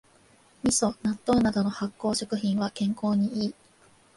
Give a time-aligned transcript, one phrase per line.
[0.63, 3.55] みそ、納豆などの発酵食品は健康にいい